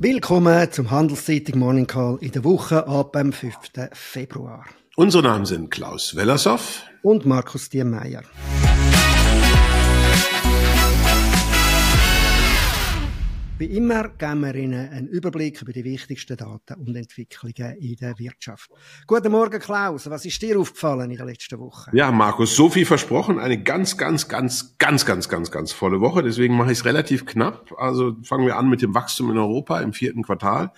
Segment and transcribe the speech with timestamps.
[0.00, 3.56] Willkommen zum Handelszeitung Morning Call in der Woche ab dem 5.
[3.94, 4.64] Februar.
[4.94, 8.22] Unsere Namen sind Klaus Wellershoff und Markus Diemeyer.
[13.58, 18.16] Wie immer geben wir Ihnen einen Überblick über die wichtigsten Daten und Entwicklungen in der
[18.16, 18.70] Wirtschaft.
[19.04, 20.08] Guten Morgen, Klaus.
[20.08, 21.90] Was ist dir aufgefallen in der letzten Woche?
[21.92, 23.40] Ja, Markus, so viel versprochen.
[23.40, 26.22] Eine ganz, ganz, ganz, ganz, ganz, ganz, ganz volle Woche.
[26.22, 27.74] Deswegen mache ich es relativ knapp.
[27.76, 30.70] Also fangen wir an mit dem Wachstum in Europa im vierten Quartal.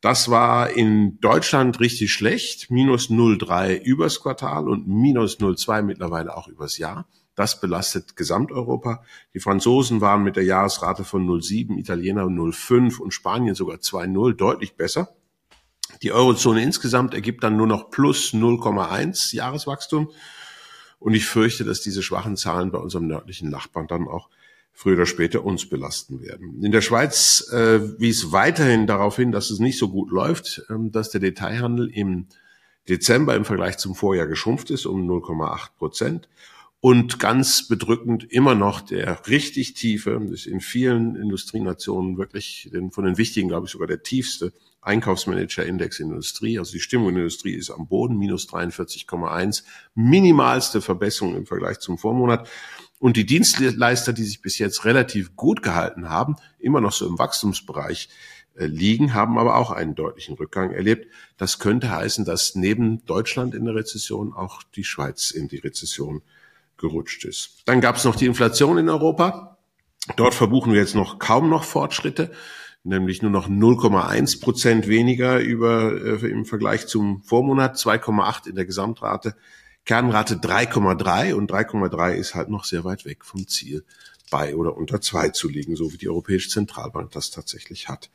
[0.00, 2.70] Das war in Deutschland richtig schlecht.
[2.70, 7.06] Minus 0,3 übers Quartal und minus 0,2 mittlerweile auch übers Jahr.
[7.40, 9.02] Das belastet Gesamteuropa.
[9.32, 14.76] Die Franzosen waren mit der Jahresrate von 0,7, Italiener 0,5 und Spanien sogar 2,0, deutlich
[14.76, 15.16] besser.
[16.02, 20.10] Die Eurozone insgesamt ergibt dann nur noch plus 0,1 Jahreswachstum.
[20.98, 24.28] Und ich fürchte, dass diese schwachen Zahlen bei unserem nördlichen Nachbarn dann auch
[24.74, 26.62] früher oder später uns belasten werden.
[26.62, 30.74] In der Schweiz äh, wies weiterhin darauf hin, dass es nicht so gut läuft, äh,
[30.90, 32.26] dass der Detailhandel im
[32.90, 36.28] Dezember im Vergleich zum Vorjahr geschrumpft ist um 0,8 Prozent
[36.80, 42.90] und ganz bedrückend immer noch der richtig tiefe, das ist in vielen Industrienationen wirklich den,
[42.90, 46.58] von den wichtigen, glaube ich, sogar der tiefste Einkaufsmanager-Index in der Industrie.
[46.58, 49.64] Also die Stimmung in der Industrie ist am Boden, minus 43,1,
[49.94, 52.48] minimalste Verbesserung im Vergleich zum Vormonat.
[52.98, 57.18] Und die Dienstleister, die sich bis jetzt relativ gut gehalten haben, immer noch so im
[57.18, 58.08] Wachstumsbereich
[58.54, 61.08] äh, liegen, haben aber auch einen deutlichen Rückgang erlebt.
[61.36, 66.22] Das könnte heißen, dass neben Deutschland in der Rezession auch die Schweiz in die Rezession
[66.80, 67.62] gerutscht ist.
[67.66, 69.58] Dann gab es noch die Inflation in Europa.
[70.16, 72.32] Dort verbuchen wir jetzt noch kaum noch Fortschritte,
[72.82, 78.64] nämlich nur noch 0,1 Prozent weniger über äh, im Vergleich zum Vormonat, 2,8 in der
[78.64, 79.36] Gesamtrate,
[79.84, 83.84] Kernrate 3,3 und 3,3 ist halt noch sehr weit weg vom Ziel
[84.30, 88.10] bei oder unter zwei zu liegen, so wie die Europäische Zentralbank das tatsächlich hat.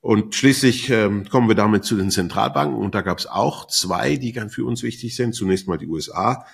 [0.00, 4.16] Und schließlich ähm, kommen wir damit zu den Zentralbanken und da gab es auch zwei,
[4.16, 5.34] die ganz für uns wichtig sind.
[5.34, 6.44] Zunächst mal die USA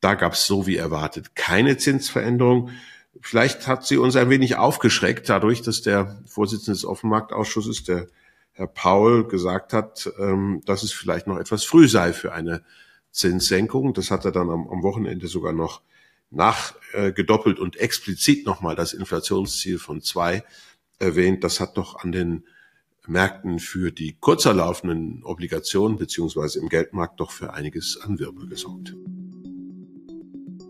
[0.00, 2.70] da gab es so wie erwartet keine Zinsveränderung.
[3.20, 8.06] Vielleicht hat sie uns ein wenig aufgeschreckt dadurch, dass der Vorsitzende des Offenmarktausschusses, der
[8.52, 12.62] Herr Paul, gesagt hat, ähm, dass es vielleicht noch etwas früh sei für eine
[13.10, 13.94] Zinssenkung.
[13.94, 15.82] Das hat er dann am, Wochenende sogar noch
[16.30, 20.44] nachgedoppelt und explizit nochmal das Inflationsziel von zwei
[20.98, 21.42] erwähnt.
[21.42, 22.44] Das hat doch an den
[23.06, 28.94] Märkten für die kurzer laufenden Obligationen beziehungsweise im Geldmarkt doch für einiges an Wirbel gesorgt.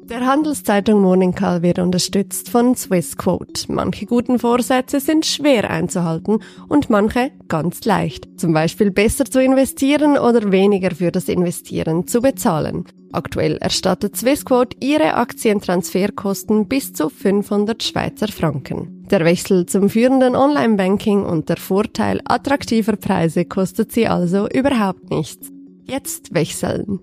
[0.08, 3.70] Der Handelszeitung Call wird unterstützt von Swissquote.
[3.70, 8.26] Manche guten Vorsätze sind schwer einzuhalten und manche ganz leicht.
[8.40, 12.86] Zum Beispiel besser zu investieren oder weniger für das Investieren zu bezahlen.
[13.12, 19.06] Aktuell erstattet Swissquote ihre Aktientransferkosten bis zu 500 Schweizer Franken.
[19.10, 25.50] Der Wechsel zum führenden Online-Banking und der Vorteil attraktiver Preise kostet sie also überhaupt nichts.
[25.84, 27.00] Jetzt wechseln.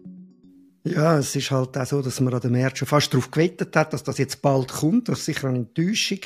[0.87, 3.75] Ja, es ist halt auch so, dass man an dem März schon fast darauf gewettet
[3.75, 5.09] hat, dass das jetzt bald kommt.
[5.09, 6.19] Das ist sicher eine Enttäuschung.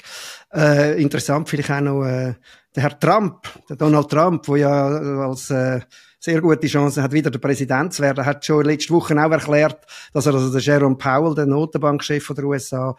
[0.53, 2.33] Äh, interessant vielleicht auch noch äh,
[2.75, 4.85] der Herr Trump, der Donald Trump, der ja
[5.27, 5.79] als äh,
[6.19, 9.85] sehr gute Chance hat, wieder der Präsident zu werden, hat schon letzte Woche auch erklärt,
[10.11, 12.97] dass er also der Jerome Powell, der Notenbankchef der USA,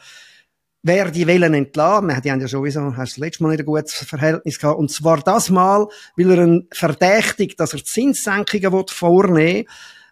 [0.82, 2.22] wer die Wellen entlassen.
[2.24, 4.78] Die haben ja sowieso, hast das letzte Mal nicht ein gutes Verhältnis gehabt.
[4.78, 9.66] Und zwar das Mal, weil er ihn verdächtigt, dass er Zinssenkungen vornehmen will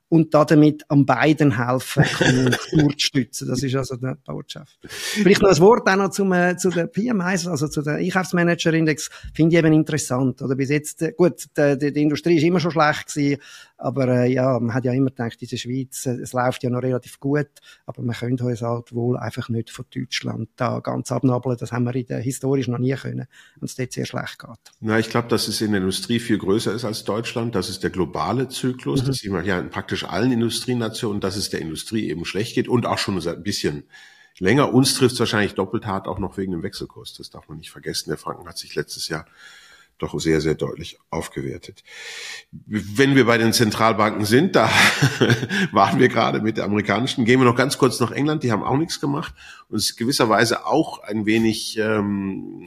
[0.09, 3.49] und damit am beiden helfen, Konjunktur zu stützen.
[3.49, 4.79] Das ist also die Botschaft.
[4.89, 9.11] Vielleicht noch ein Wort auch noch zum, äh, zu den PMIs, also zu den Einkaufsmanager-Index,
[9.35, 10.41] finde ich eben interessant.
[10.41, 13.41] Oder bis jetzt, äh, gut, die, die, die Industrie ist immer schon schlecht gewesen,
[13.79, 16.71] aber äh, ja, man hat ja immer gedacht, in der Schweiz, äh, es läuft ja
[16.71, 17.49] noch relativ gut,
[17.87, 21.57] aber man könnte uns halt wohl einfach nicht von Deutschland da ganz abnabeln.
[21.59, 24.59] Das haben wir in der historisch noch nie können, wenn es dort sehr schlecht geht.
[24.81, 27.55] Na, ich glaube, dass es in der Industrie viel größer ist als Deutschland.
[27.55, 29.03] Das ist der globale Zyklus.
[29.03, 29.07] Mhm.
[29.07, 32.69] Das sieht man ja in praktisch allen Industrienationen, dass es der Industrie eben schlecht geht
[32.69, 33.85] und auch schon ein bisschen
[34.41, 34.75] länger.
[34.75, 37.15] Uns trifft es wahrscheinlich doppelt hart, auch noch wegen dem Wechselkurs.
[37.15, 38.11] Das darf man nicht vergessen.
[38.11, 39.25] Der Franken hat sich letztes Jahr
[39.99, 41.83] doch sehr, sehr deutlich aufgewertet.
[42.67, 44.71] Wenn wir bei den Zentralbanken sind, da
[45.73, 48.63] waren wir gerade mit der amerikanischen, gehen wir noch ganz kurz nach England, die haben
[48.63, 49.35] auch nichts gemacht
[49.69, 52.67] und es ist gewisserweise auch ein wenig ähm,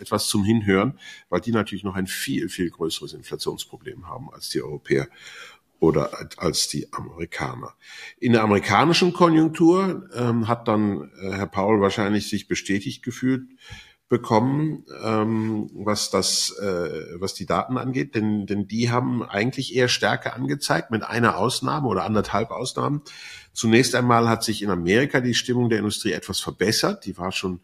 [0.00, 0.98] etwas zum Hinhören,
[1.28, 5.08] weil die natürlich noch ein viel, viel größeres Inflationsproblem haben als die Europäer
[5.78, 7.74] oder als die Amerikaner.
[8.18, 13.46] In der amerikanischen Konjunktur ähm, hat dann äh, Herr Paul wahrscheinlich sich bestätigt gefühlt,
[14.08, 19.88] bekommen, ähm, was das, äh, was die Daten angeht, denn, denn die haben eigentlich eher
[19.88, 23.02] Stärke angezeigt, mit einer Ausnahme oder anderthalb Ausnahmen.
[23.52, 27.04] Zunächst einmal hat sich in Amerika die Stimmung der Industrie etwas verbessert.
[27.04, 27.60] Die war schon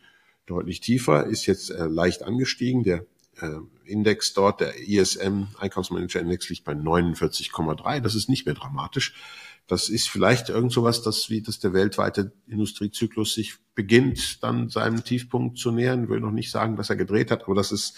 [0.46, 2.82] deutlich tiefer, ist jetzt äh, leicht angestiegen.
[2.82, 3.06] Der
[3.40, 8.00] äh, Index dort, der ISM Einkaufsmanager Index liegt bei 49,3.
[8.00, 9.14] Das ist nicht mehr dramatisch.
[9.66, 15.04] Das ist vielleicht irgend sowas, dass wie dass der weltweite Industriezyklus sich beginnt, dann seinem
[15.04, 16.04] Tiefpunkt zu nähern.
[16.04, 17.96] Ich will noch nicht sagen, dass er gedreht hat, aber das ist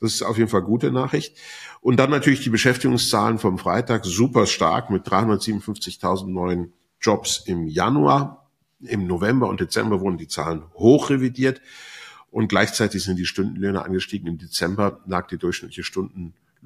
[0.00, 1.38] das ist auf jeden Fall gute Nachricht.
[1.80, 8.50] Und dann natürlich die Beschäftigungszahlen vom Freitag super stark mit 357.000 neuen Jobs im Januar.
[8.80, 11.62] Im November und Dezember wurden die Zahlen hochrevidiert
[12.30, 14.28] und gleichzeitig sind die Stundenlöhne angestiegen.
[14.28, 15.82] Im Dezember lag die durchschnittliche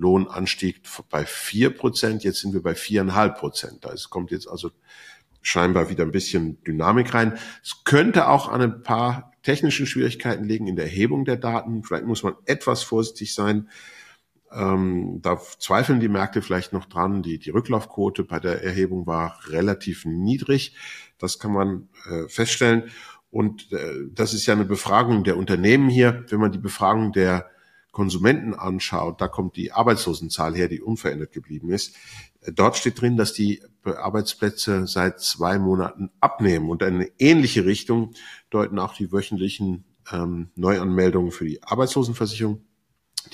[0.01, 2.25] Stundenlohnanstieg bei vier Prozent.
[2.25, 3.85] Jetzt sind wir bei viereinhalb Prozent.
[3.85, 4.71] Da kommt jetzt also
[5.43, 7.39] scheinbar wieder ein bisschen Dynamik rein.
[7.63, 11.83] Es könnte auch an ein paar technischen Schwierigkeiten liegen in der Erhebung der Daten.
[11.83, 13.69] Vielleicht muss man etwas vorsichtig sein.
[14.53, 17.23] Ähm, da zweifeln die Märkte vielleicht noch dran.
[17.23, 20.77] Die, die Rücklaufquote bei der Erhebung war relativ niedrig.
[21.19, 22.91] Das kann man äh, feststellen.
[23.31, 26.25] Und äh, das ist ja eine Befragung der Unternehmen hier.
[26.29, 27.49] Wenn man die Befragung der
[27.93, 31.97] Konsumenten anschaut, da kommt die Arbeitslosenzahl her, die unverändert geblieben ist.
[32.47, 36.71] Dort steht drin, dass die Arbeitsplätze seit zwei Monaten abnehmen.
[36.71, 38.15] Und eine ähnliche Richtung
[38.49, 42.63] deuten auch die wöchentlichen ähm, Neuanmeldungen für die Arbeitslosenversicherung.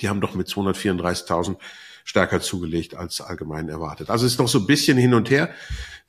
[0.01, 1.57] Die haben doch mit 234.000
[2.03, 4.09] stärker zugelegt als allgemein erwartet.
[4.09, 5.49] Also es ist noch so ein bisschen hin und her.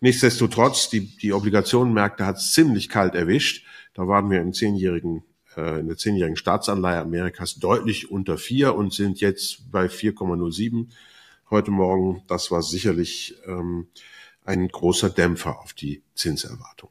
[0.01, 3.67] Nichtsdestotrotz, die, die Obligationenmärkte hat es ziemlich kalt erwischt.
[3.94, 8.93] Da waren wir im zehnjährigen äh, in der zehnjährigen Staatsanleihe Amerikas deutlich unter vier und
[8.93, 10.87] sind jetzt bei 4,07
[11.50, 12.22] heute Morgen.
[12.28, 13.88] Das war sicherlich ähm,
[14.44, 16.90] ein großer Dämpfer auf die Zinserwartung.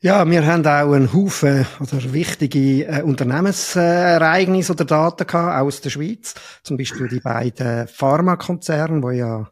[0.00, 5.90] Ja, wir haben auch einen Haufen oder wichtige äh, Unternehmensereignisse oder Daten gehabt, aus der
[5.90, 6.34] Schweiz.
[6.62, 9.50] Zum Beispiel die beiden Pharmakonzerne, wo ja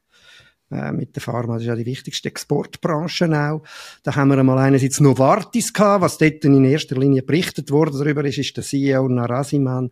[0.74, 3.62] äh, mit der Pharma, das ist ja die wichtigste Exportbranche auch.
[4.02, 8.24] Da haben wir einmal einerseits Novartis gehabt, was dort in erster Linie berichtet wurde darüber
[8.24, 9.90] ist, ist der CEO Narasiman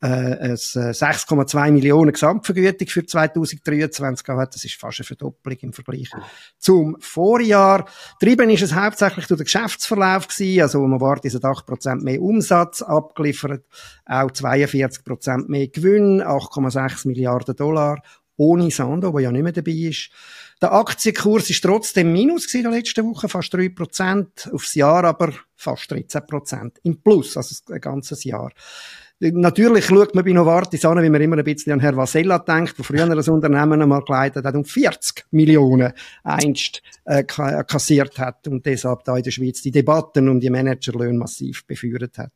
[0.00, 4.54] äh, 6,2 äh, Millionen Gesamtvergütung für 2023 gehabt.
[4.54, 6.10] Das ist fast eine Verdopplung im Vergleich
[6.58, 7.84] zum Vorjahr.
[8.20, 10.62] Treiben ist es hauptsächlich durch den Geschäftsverlauf gewesen.
[10.62, 13.64] Also man war diese 8% mehr Umsatz abgeliefert,
[14.06, 18.02] auch 42% mehr Gewinn, 8,6 Milliarden Dollar
[18.40, 20.10] ohne Sando, der ja nicht mehr dabei ist.
[20.62, 25.92] Der Aktienkurs ist trotzdem minus in der letzten Woche, fast 3%, aufs Jahr aber fast
[25.92, 28.50] 13% im Plus, also ein ganzes Jahr.
[29.22, 32.78] Natürlich schaut man bei Novartis an, wie man immer ein bisschen an Herr Vasella denkt,
[32.78, 35.92] der früher ein Unternehmen einmal geleitet hat und 40 Millionen
[36.24, 41.18] einst äh, kassiert hat und deshalb da in der Schweiz die Debatten um die Managerlöhne
[41.18, 42.30] massiv beführt hat.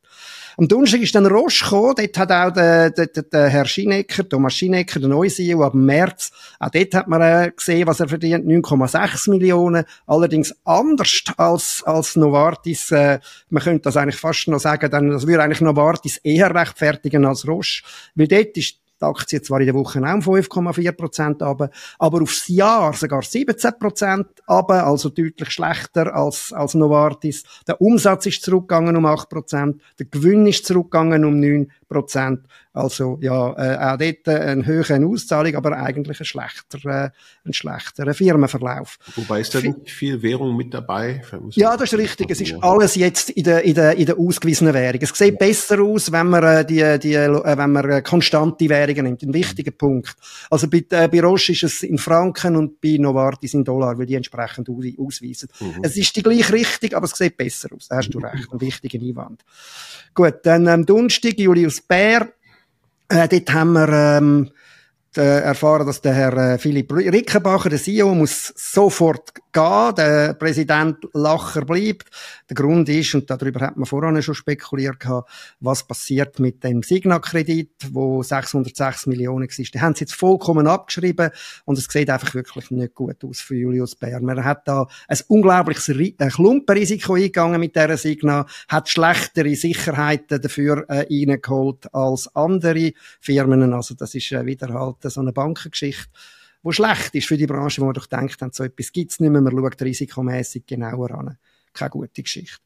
[0.57, 4.53] Am Donnerstag ist dann Roche gekommen, dort hat auch der, der, der Herr Schinecker, Thomas
[4.53, 8.45] Schinecker, der neue CEO, ab März, auch dort hat man äh, gesehen, was er verdient,
[8.45, 13.17] 9,6 Millionen, allerdings anders als, als Novartis, äh,
[13.49, 17.25] man könnte das eigentlich fast noch sagen, dann, das würde eigentlich Novartis eher recht rechtfertigen
[17.25, 17.83] als Roche.
[18.15, 21.69] Weil dort ist die Aktie zwar in der Woche auch um 5,4 Prozent aber
[21.99, 27.43] aufs Jahr sogar 17 Prozent also deutlich schlechter als, als Novartis.
[27.67, 32.47] Der Umsatz ist zurückgegangen um 8 Prozent, der Gewinn ist zurückgegangen um 9 Prozent.
[32.75, 37.09] Also ja, äh, auch dort äh, eine höhere Auszahlung, aber eigentlich ein schlechter, äh,
[37.45, 38.97] ein schlechterer Firmenverlauf.
[39.15, 41.21] Wobei ist da nicht viel Währung mit dabei?
[41.51, 42.29] Ja, das ist richtig.
[42.31, 44.99] Es ist alles jetzt in der, in der, in der ausgewiesenen Währung.
[45.01, 49.05] Es sieht besser aus, wenn man äh, die, die, äh, wenn man äh, konstante Währungen
[49.05, 49.23] nimmt.
[49.23, 50.13] Ein wichtiger Punkt.
[50.49, 54.05] Also bei, äh, bei Roche ist es in Franken und bei Novartis in Dollar, weil
[54.05, 55.47] die entsprechend ausweisen.
[55.61, 55.79] Mhm.
[55.81, 57.87] Es ist die gleiche Richtung, aber es sieht besser aus.
[57.87, 58.51] Da hast du recht.
[58.51, 59.45] Ein wichtiger Einwand.
[60.13, 62.29] Gut, dann am ähm, Donnerstag Julius Bär.
[63.09, 64.51] Äh, dort haben wir ähm,
[65.21, 69.95] erfahren, dass der Herr äh, Philipp Rickenbacher, der CEO, muss sofort gehen.
[69.95, 72.09] Der Präsident Lacher bleibt.
[72.49, 74.97] Der Grund ist, und darüber hat man vorhin schon spekuliert
[75.59, 79.65] was passiert mit dem Signa-Kredit, wo 606 Millionen war.
[79.73, 81.31] Die haben sie jetzt vollkommen abgeschrieben
[81.65, 84.19] und es sieht einfach wirklich nicht gut aus für Julius Bär.
[84.21, 85.91] Man hat da ein unglaubliches
[86.35, 93.73] Klumpenrisiko eingegangen mit dieser Signa, hat schlechtere Sicherheiten dafür äh, reingeholt als andere Firmen.
[93.73, 96.09] Also das ist äh, wieder halt so eine Bankengeschichte
[96.65, 99.39] wo schlecht ist für die Branche, wo man doch denkt, so etwas gibt's nicht mehr,
[99.39, 101.37] man schaut risikomäßig genauer an.
[101.73, 102.59] Keine gute Geschichte.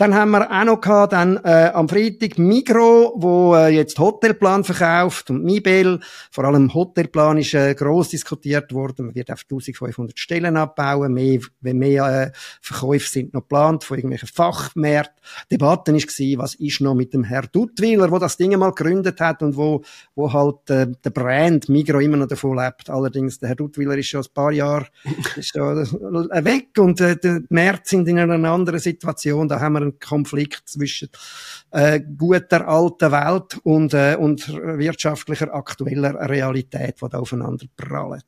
[0.00, 4.64] Dann haben wir auch noch gehabt, dann, äh, am Freitag Migro, wo äh, jetzt Hotelplan
[4.64, 6.00] verkauft und Mibel.
[6.30, 9.04] Vor allem Hotelplan ist äh, gross diskutiert worden.
[9.04, 11.12] Man wird auf 1500 Stellen abbauen.
[11.12, 12.30] Mehr, wenn mehr äh,
[12.62, 15.20] Verkäufe sind noch geplant von irgendwelchen Fachmärkten.
[15.52, 19.20] Debatten ist gewesen, was ist noch mit dem Herr Duttwiller, wo das Ding mal gegründet
[19.20, 19.82] hat und wo,
[20.14, 22.88] wo halt äh, der Brand Migro immer noch davon lebt.
[22.88, 24.86] Allerdings, der Herr Duttwiller ist schon ein paar Jahre
[25.36, 29.46] ist da, äh, weg und äh, die Märkte sind in einer anderen Situation.
[29.46, 31.08] Da haben wir Konflikt zwischen
[31.70, 38.22] äh, guter alter Welt und, äh, und wirtschaftlicher aktueller Realität, die da aufeinander prallen.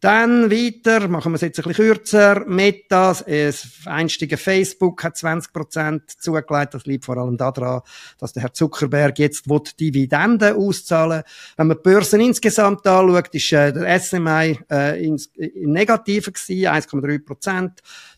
[0.00, 2.44] Dann weiter, machen wir es jetzt ein bisschen kürzer.
[2.46, 3.24] Meta, das
[3.84, 6.74] einstige Facebook hat 20% zugelegt.
[6.74, 7.80] Das liegt vor allem daran,
[8.18, 9.46] dass der Herr Zuckerberg jetzt
[9.80, 11.24] Dividenden auszahlen
[11.56, 16.68] Wenn man die Börsen insgesamt anschaut, ist äh, der SMI äh, ins, im Negativen gewesen,
[16.68, 17.70] 1,3%.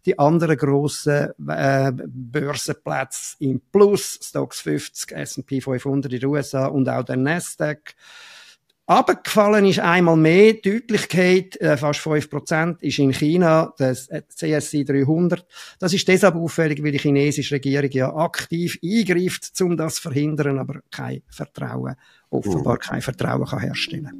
[0.04, 6.90] Die anderen grossen äh, Börsenplätze im Plus, Stocks 50, S&P 500 in den USA und
[6.90, 7.94] auch der Nasdaq.
[8.90, 15.46] Abgefallen ist einmal mehr Deutlichkeit, äh, fast 5%, ist in China das CSI 300.
[15.78, 20.58] Das ist deshalb auffällig, weil die chinesische Regierung ja aktiv eingreift, um das zu verhindern,
[20.58, 21.94] aber kein Vertrauen,
[22.30, 24.10] offenbar kein Vertrauen kann herstellen.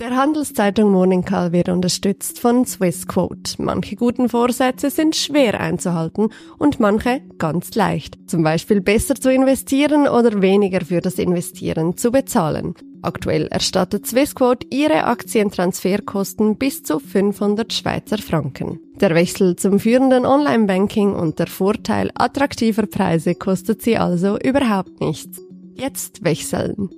[0.00, 3.62] Der Handelszeitung Morning Call wird unterstützt von Swissquote.
[3.62, 8.18] Manche guten Vorsätze sind schwer einzuhalten und manche ganz leicht.
[8.26, 12.74] Zum Beispiel besser zu investieren oder weniger für das Investieren zu bezahlen.
[13.02, 18.78] Aktuell erstattet Swissquote ihre Aktientransferkosten bis zu 500 Schweizer Franken.
[19.00, 25.40] Der Wechsel zum führenden Online-Banking und der Vorteil attraktiver Preise kostet sie also überhaupt nichts.
[25.74, 26.90] Jetzt wechseln.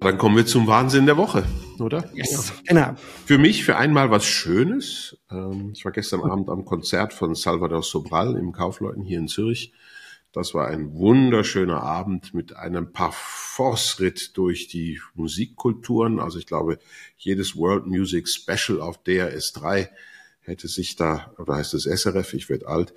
[0.00, 1.44] Dann kommen wir zum Wahnsinn der Woche,
[1.78, 2.08] oder?
[2.14, 2.94] Yes, genau.
[3.26, 5.18] Für mich für einmal was Schönes.
[5.30, 9.72] Ähm, ich war gestern Abend am Konzert von Salvador Sobral im Kaufleuten hier in Zürich.
[10.32, 16.20] Das war ein wunderschöner Abend mit einem Parforce-Ritt durch die Musikkulturen.
[16.20, 16.78] Also ich glaube,
[17.16, 19.88] jedes World Music Special auf DRS3
[20.40, 22.94] hätte sich da, oder heißt es SRF, ich werde alt,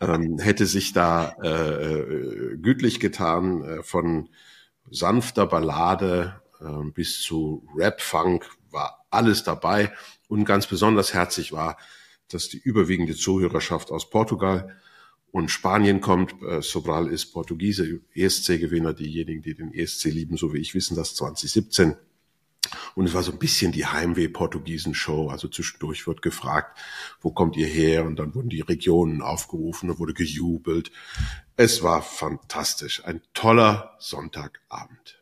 [0.00, 4.30] ähm, hätte sich da äh, äh, gütlich getan äh, von
[4.90, 9.92] sanfter Ballade äh, bis zu Rap-Funk war alles dabei.
[10.28, 11.76] Und ganz besonders herzlich war,
[12.28, 14.80] dass die überwiegende Zuhörerschaft aus Portugal
[15.32, 16.34] und Spanien kommt.
[16.42, 18.94] Äh, Sobral ist Portugiese, ESC-Gewinner.
[18.94, 21.94] Diejenigen, die den ESC lieben, so wie ich, wissen das 2017.
[22.94, 25.28] Und es war so ein bisschen die Heimweh-Portugiesen-Show.
[25.28, 26.78] Also zwischendurch wird gefragt,
[27.20, 28.04] wo kommt ihr her?
[28.04, 30.90] Und dann wurden die Regionen aufgerufen, und wurde gejubelt.
[31.56, 33.04] Es war fantastisch.
[33.04, 35.20] Ein toller Sonntagabend.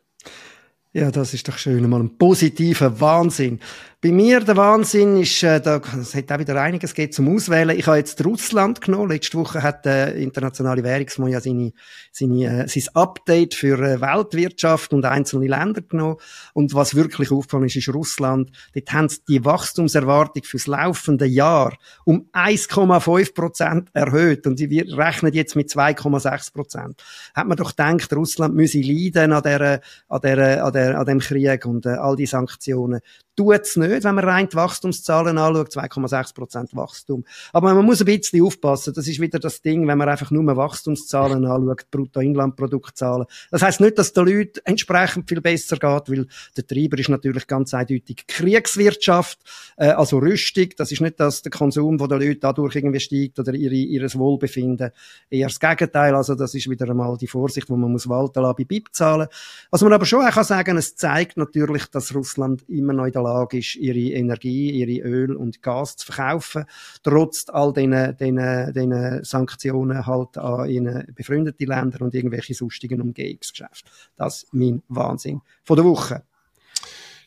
[0.91, 1.87] Ja, das ist doch schön.
[1.87, 3.59] Mal ein positiver Wahnsinn.
[4.01, 7.77] Bei mir der Wahnsinn ist, äh, da, es hat auch wieder einiges geht zum Auswählen.
[7.77, 9.09] Ich habe jetzt Russland genommen.
[9.09, 11.73] Letzte Woche hat der internationale Währungsfonds ja seine,
[12.13, 16.15] seine, äh, sein Update für äh, Weltwirtschaft und einzelne Länder genommen.
[16.53, 18.51] Und was wirklich aufgefallen ist, ist Russland.
[18.73, 24.47] Dort haben sie die Wachstumserwartung fürs laufende Jahr um 1,5 Prozent erhöht.
[24.47, 27.03] Und sie rechnen jetzt mit 2,6 Prozent.
[27.35, 31.19] Hat man doch gedacht, Russland müsse leiden an der, an der, an der, an dem
[31.19, 33.01] Krieg und äh, all die Sanktionen
[33.39, 37.23] tut's nicht, wenn man rein die Wachstumszahlen anschaut, 2,6 Prozent Wachstum.
[37.53, 38.93] Aber man muss ein bisschen aufpassen.
[38.93, 43.25] Das ist wieder das Ding, wenn man einfach nur Wachstumszahlen anschaut, Bruttoinlandproduktzahlen.
[43.49, 46.27] Das heißt nicht, dass den Leuten entsprechend viel besser geht, weil
[46.57, 49.39] der Treiber ist natürlich ganz eindeutig Kriegswirtschaft,
[49.77, 50.67] äh, also Rüstung.
[50.75, 54.17] Das ist nicht, dass der Konsum von den Leuten dadurch irgendwie steigt oder ihre, ihres
[54.17, 54.91] Wohlbefinden.
[55.29, 56.13] Eher das Gegenteil.
[56.13, 59.27] Also das ist wieder einmal die Vorsicht, wo man muss walten lassen bei BIP-Zahlen.
[59.71, 63.13] Was man aber schon auch kann sagen, es zeigt natürlich, dass Russland immer noch in
[63.13, 66.65] der Lage ist, ihre Energie, ihre Öl und Gas zu verkaufen,
[67.03, 73.89] trotz all diesen, diesen, diesen Sanktionen halt an ihnen befreundete Länder und irgendwelche sonstigen Umgehungsgeschäfte.
[74.15, 76.23] Das ist mein Wahnsinn von der Woche.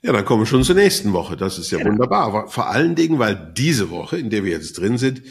[0.05, 1.37] Ja, dann kommen wir schon zur nächsten Woche.
[1.37, 1.93] Das ist ja genau.
[1.93, 2.49] wunderbar.
[2.49, 5.23] Vor allen Dingen, weil diese Woche, in der wir jetzt drin sind,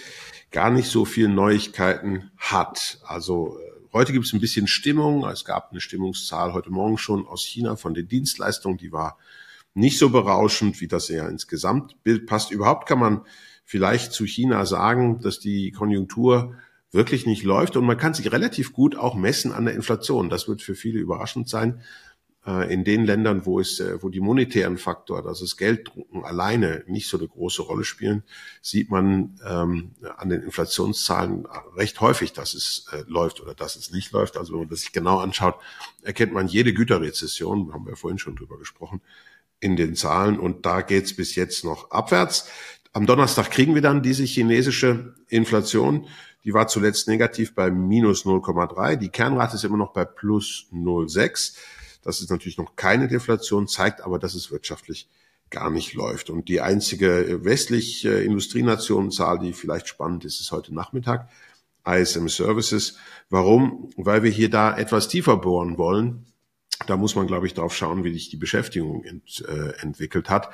[0.51, 2.99] gar nicht so viele Neuigkeiten hat.
[3.03, 5.25] Also äh, heute gibt es ein bisschen Stimmung.
[5.25, 9.17] Es gab eine Stimmungszahl heute Morgen schon aus China von den Dienstleistungen, die war
[9.73, 12.51] nicht so berauschend, wie das eher ins Gesamtbild passt.
[12.51, 13.21] Überhaupt kann man
[13.63, 16.55] vielleicht zu China sagen, dass die Konjunktur
[16.91, 20.29] wirklich nicht läuft und man kann sich relativ gut auch messen an der Inflation.
[20.29, 21.81] Das wird für viele überraschend sein.
[22.45, 26.83] Äh, in den Ländern, wo es, äh, wo die monetären Faktor, also das Gelddrucken alleine
[26.87, 28.23] nicht so eine große Rolle spielen,
[28.63, 33.91] sieht man ähm, an den Inflationszahlen recht häufig, dass es äh, läuft oder dass es
[33.91, 34.37] nicht läuft.
[34.37, 35.55] Also wenn man das sich genau anschaut,
[36.01, 39.01] erkennt man jede Güterrezession, haben wir vorhin schon drüber gesprochen,
[39.61, 42.49] in den Zahlen und da geht's bis jetzt noch abwärts.
[42.91, 46.07] Am Donnerstag kriegen wir dann diese chinesische Inflation.
[46.43, 48.97] Die war zuletzt negativ bei minus 0,3.
[48.97, 51.55] Die Kernrate ist immer noch bei plus 0,6.
[52.03, 55.07] Das ist natürlich noch keine Deflation, zeigt aber, dass es wirtschaftlich
[55.51, 56.29] gar nicht läuft.
[56.29, 61.29] Und die einzige westliche Industrienationenzahl, die vielleicht spannend ist, ist heute Nachmittag.
[61.85, 62.97] ISM Services.
[63.29, 63.89] Warum?
[63.95, 66.25] Weil wir hier da etwas tiefer bohren wollen
[66.87, 70.49] da muss man, glaube ich, darauf schauen, wie sich die Beschäftigung ent, äh, entwickelt hat.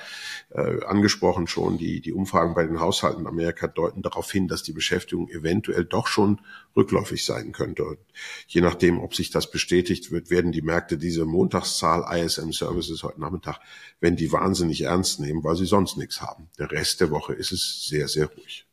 [0.49, 4.63] Äh, angesprochen schon, die, die Umfragen bei den Haushalten in Amerika deuten darauf hin, dass
[4.63, 6.41] die Beschäftigung eventuell doch schon
[6.75, 7.83] rückläufig sein könnte.
[7.85, 7.99] Und
[8.47, 13.21] je nachdem, ob sich das bestätigt wird, werden die Märkte diese Montagszahl ISM Services heute
[13.21, 13.59] Nachmittag,
[13.99, 16.49] wenn die wahnsinnig ernst nehmen, weil sie sonst nichts haben.
[16.59, 18.66] Der Rest der Woche ist es sehr, sehr ruhig.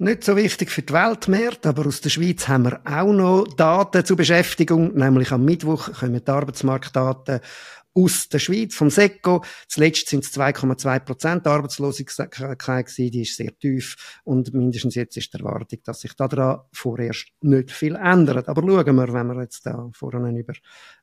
[0.00, 4.04] Nicht so wichtig für die Weltmärkte, aber aus der Schweiz haben wir auch noch Daten
[4.04, 4.94] zur Beschäftigung.
[4.94, 7.40] Nämlich am Mittwoch kommen die Arbeitsmarktdaten
[7.94, 9.42] aus der Schweiz, vom SECO.
[9.66, 15.34] Zuletzt sind es 2,2 Prozent Arbeitslosigkeit gewesen, die ist sehr tief und mindestens jetzt ist
[15.34, 18.48] die Erwartung, dass sich daran vorerst nicht viel ändert.
[18.48, 20.54] Aber schauen wir, wenn wir jetzt da vorhin über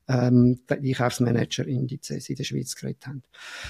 [0.08, 3.22] ähm, die Einkaufsmanager-Indizes in der Schweiz geredet haben.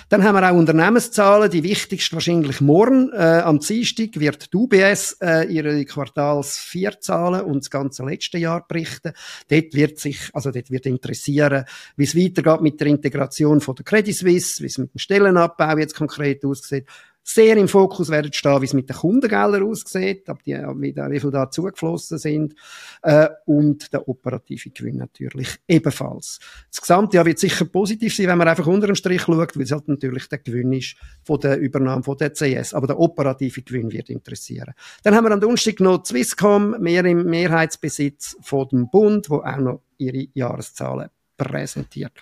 [0.09, 3.11] Dann haben wir auch Unternehmenszahlen, die wichtigste wahrscheinlich morgen.
[3.13, 8.39] Äh, am Dienstag wird die UBS äh, ihre Quartals 4 Zahlen und das ganze letzte
[8.39, 9.13] Jahr berichten.
[9.49, 11.65] Dort wird sich, also dort wird interessieren,
[11.97, 15.79] wie es weitergeht mit der Integration von der Credit Suisse, wie es mit dem Stellenabbau
[15.79, 16.87] jetzt konkret aussieht
[17.29, 21.21] sehr im Fokus werden stehen, wie es mit den Kundengeldern aussieht, ob die, wie, wie
[21.21, 22.55] viel da zugeflossen sind,
[23.03, 26.39] äh, und der operative Gewinn natürlich ebenfalls.
[26.71, 29.65] Das gesamte Jahr wird sicher positiv sein, wenn man einfach unter dem Strich schaut, weil
[29.65, 33.61] es halt natürlich der Gewinn ist von der Übernahme von der CS, aber der operative
[33.63, 34.75] Gewinn wird interessieren.
[35.03, 39.57] Dann haben wir am Donnerstag noch Swisscom, mehr im Mehrheitsbesitz von dem Bund, wo auch
[39.57, 42.13] noch ihre Jahreszahlen präsentiert.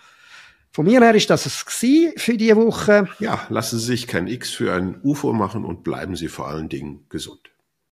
[0.75, 1.65] Von mir her ist das es
[2.17, 3.07] für diese Woche.
[3.21, 6.69] Ja, lassen Sie sich kein X für ein UFO machen und bleiben Sie vor allen
[6.69, 7.54] Dingen gesund.